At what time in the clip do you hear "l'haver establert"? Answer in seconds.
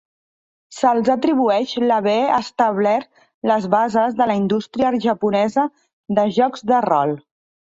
1.83-3.05